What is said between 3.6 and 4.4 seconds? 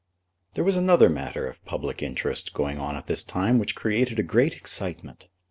created a